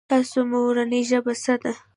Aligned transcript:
تاسو 0.09 0.37
مورنۍ 0.51 1.01
ژبه 1.09 1.33
څه 1.43 1.53
ده؟ 1.63 1.73